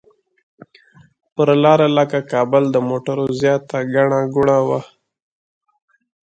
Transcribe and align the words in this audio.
پر 1.33 1.47
لاره 1.63 1.87
لکه 1.97 2.19
کابل 2.31 2.63
د 2.71 2.77
موټرو 2.89 3.25
زیاته 3.39 3.77
ګڼه 3.93 4.19
ګوڼه 4.33 4.57
وه. 4.67 4.81